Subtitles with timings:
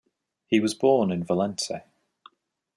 [0.47, 1.69] He was born in Valence.